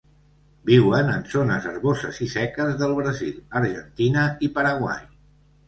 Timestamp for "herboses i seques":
1.73-2.73